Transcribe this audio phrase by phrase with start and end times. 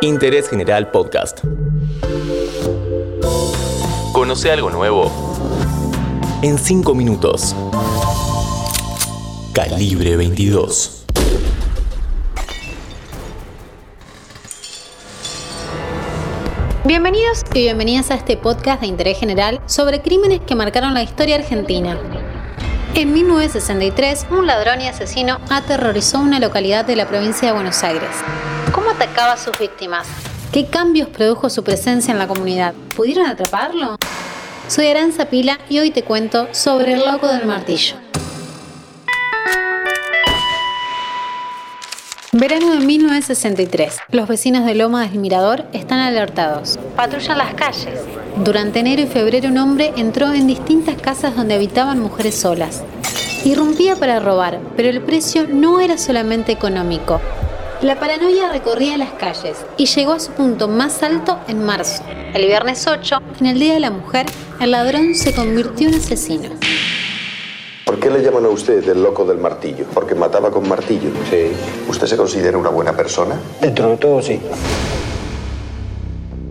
[0.00, 1.40] Interés General Podcast.
[4.12, 5.10] Conoce algo nuevo
[6.42, 7.56] en 5 minutos.
[9.52, 11.06] Calibre 22.
[16.84, 21.36] Bienvenidos y bienvenidas a este podcast de interés general sobre crímenes que marcaron la historia
[21.36, 21.98] argentina.
[22.94, 28.10] En 1963, un ladrón y asesino aterrorizó una localidad de la provincia de Buenos Aires.
[28.72, 30.06] ¿Cómo atacaba a sus víctimas?
[30.52, 32.74] ¿Qué cambios produjo su presencia en la comunidad?
[32.94, 33.96] ¿Pudieron atraparlo?
[34.68, 37.96] Soy Aranza Pila y hoy te cuento sobre el loco del martillo.
[42.32, 43.96] Verano de 1963.
[44.10, 46.78] Los vecinos de Loma del Mirador están alertados.
[46.94, 48.00] Patrullan las calles.
[48.36, 52.82] Durante enero y febrero un hombre entró en distintas casas donde habitaban mujeres solas.
[53.44, 57.20] Irrumpía para robar, pero el precio no era solamente económico.
[57.80, 62.02] La paranoia recorría las calles y llegó a su punto más alto en marzo.
[62.34, 64.26] El viernes 8, en el Día de la Mujer,
[64.60, 66.50] el ladrón se convirtió en asesino.
[67.84, 69.86] ¿Por qué le llaman a usted el loco del martillo?
[69.94, 71.10] ¿Porque mataba con martillo?
[71.30, 71.52] Sí.
[71.88, 73.38] ¿Usted se considera una buena persona?
[73.60, 74.40] Dentro de todo, sí.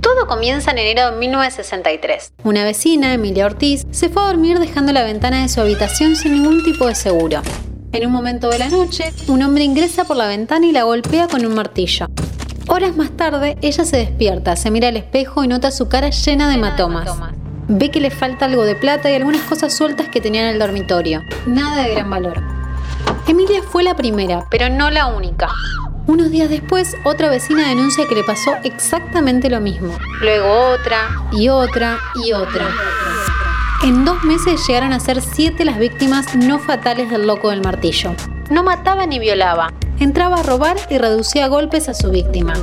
[0.00, 2.32] Todo comienza en enero de 1963.
[2.42, 6.32] Una vecina, Emilia Ortiz, se fue a dormir dejando la ventana de su habitación sin
[6.32, 7.42] ningún tipo de seguro.
[7.92, 11.28] En un momento de la noche, un hombre ingresa por la ventana y la golpea
[11.28, 12.06] con un martillo.
[12.66, 16.48] Horas más tarde, ella se despierta, se mira al espejo y nota su cara llena
[16.48, 17.10] de hematomas.
[17.68, 20.58] Ve que le falta algo de plata y algunas cosas sueltas que tenía en el
[20.58, 21.20] dormitorio.
[21.46, 22.42] Nada de gran valor.
[23.28, 25.50] Emilia fue la primera, pero no la única.
[26.06, 29.94] Unos días después, otra vecina denuncia que le pasó exactamente lo mismo.
[30.22, 32.68] Luego otra, y otra, y otra.
[33.84, 38.14] En dos meses llegaron a ser siete las víctimas no fatales del loco del martillo.
[38.48, 39.72] No mataba ni violaba.
[39.98, 42.54] Entraba a robar y reducía golpes a su víctima.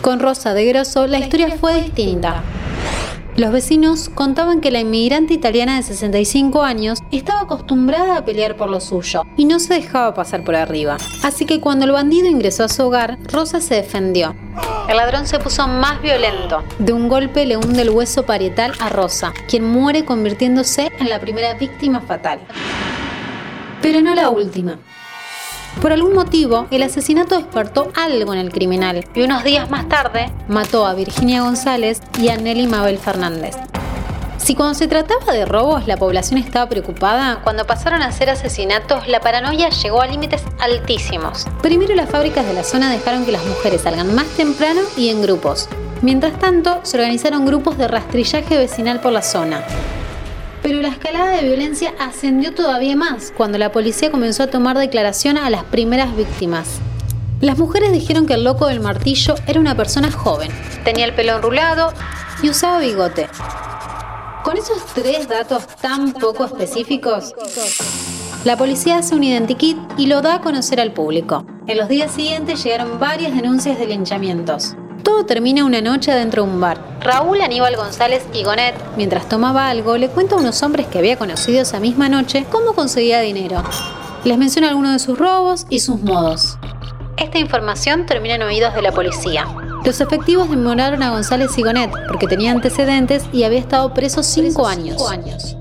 [0.00, 2.42] Con Rosa de Grosso la historia fue distinta.
[3.36, 8.68] Los vecinos contaban que la inmigrante italiana de 65 años estaba acostumbrada a pelear por
[8.68, 10.96] lo suyo y no se dejaba pasar por arriba.
[11.22, 14.34] Así que cuando el bandido ingresó a su hogar, Rosa se defendió.
[14.88, 16.62] El ladrón se puso más violento.
[16.78, 21.20] De un golpe le hunde el hueso parietal a Rosa, quien muere convirtiéndose en la
[21.20, 22.38] primera víctima fatal.
[23.82, 24.78] Pero no la última.
[25.82, 30.32] Por algún motivo, el asesinato despertó algo en el criminal y unos días más tarde
[30.48, 33.56] mató a Virginia González y a Nelly Mabel Fernández.
[34.38, 39.08] Si cuando se trataba de robos la población estaba preocupada, cuando pasaron a ser asesinatos
[39.08, 41.46] la paranoia llegó a límites altísimos.
[41.62, 45.22] Primero las fábricas de la zona dejaron que las mujeres salgan más temprano y en
[45.22, 45.68] grupos.
[46.02, 49.64] Mientras tanto, se organizaron grupos de rastrillaje vecinal por la zona.
[50.62, 55.38] Pero la escalada de violencia ascendió todavía más cuando la policía comenzó a tomar declaración
[55.38, 56.80] a las primeras víctimas.
[57.40, 60.50] Las mujeres dijeron que el loco del martillo era una persona joven,
[60.84, 61.92] tenía el pelo enrulado
[62.42, 63.28] y usaba bigote.
[64.56, 67.34] Con esos tres datos tan poco específicos,
[68.46, 71.44] la policía hace un identikit y lo da a conocer al público.
[71.66, 74.74] En los días siguientes llegaron varias denuncias de linchamientos.
[75.02, 76.80] Todo termina una noche dentro de un bar.
[77.02, 81.18] Raúl Aníbal González y Gonet, mientras tomaba algo, le cuenta a unos hombres que había
[81.18, 83.62] conocido esa misma noche cómo conseguía dinero.
[84.24, 86.56] Les menciona algunos de sus robos y sus modos.
[87.18, 89.46] Esta información termina en oídos de la policía.
[89.86, 94.66] Los efectivos demoraron a González y Gonet porque tenía antecedentes y había estado preso cinco
[94.66, 95.00] años.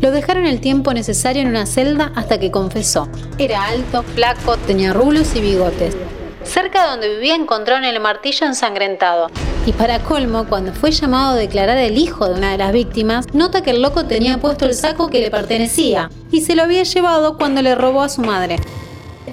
[0.00, 3.08] Lo dejaron el tiempo necesario en una celda hasta que confesó.
[3.38, 5.96] Era alto, flaco, tenía rulos y bigotes.
[6.42, 9.28] Cerca de donde vivía encontraron el martillo ensangrentado.
[9.66, 13.32] Y para colmo, cuando fue llamado a declarar el hijo de una de las víctimas,
[13.34, 16.82] nota que el loco tenía puesto el saco que le pertenecía y se lo había
[16.82, 18.56] llevado cuando le robó a su madre.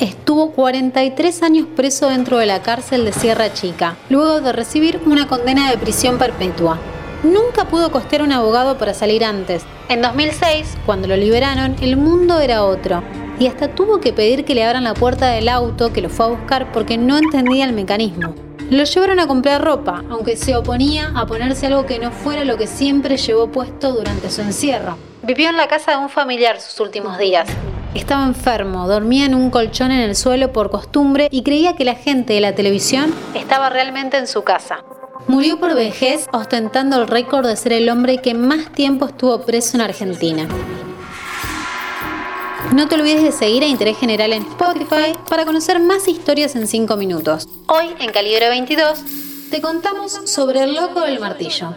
[0.00, 5.28] Estuvo 43 años preso dentro de la cárcel de Sierra Chica, luego de recibir una
[5.28, 6.78] condena de prisión perpetua.
[7.22, 9.62] Nunca pudo costear un abogado para salir antes.
[9.88, 13.02] En 2006, cuando lo liberaron, el mundo era otro
[13.38, 16.26] y hasta tuvo que pedir que le abran la puerta del auto que lo fue
[16.26, 18.34] a buscar porque no entendía el mecanismo.
[18.70, 22.56] Lo llevaron a comprar ropa, aunque se oponía a ponerse algo que no fuera lo
[22.56, 24.96] que siempre llevó puesto durante su encierro.
[25.22, 27.48] Vivió en la casa de un familiar sus últimos días.
[27.94, 31.94] Estaba enfermo, dormía en un colchón en el suelo por costumbre y creía que la
[31.94, 34.84] gente de la televisión estaba realmente en su casa.
[35.28, 39.76] Murió por vejez ostentando el récord de ser el hombre que más tiempo estuvo preso
[39.76, 40.48] en Argentina.
[42.74, 46.66] No te olvides de seguir a Interés General en Spotify para conocer más historias en
[46.66, 47.48] 5 minutos.
[47.68, 49.04] Hoy, en Calibre 22,
[49.50, 51.76] te contamos sobre el loco del martillo.